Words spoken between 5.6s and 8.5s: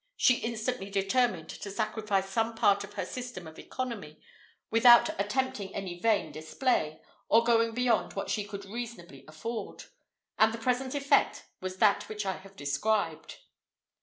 any vain display, or going beyond what she